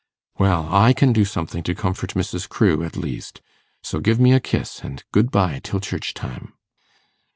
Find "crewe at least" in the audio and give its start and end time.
2.49-3.39